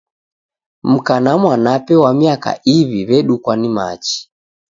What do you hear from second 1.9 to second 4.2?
wa miaka iw'i w'edukwa ni machi.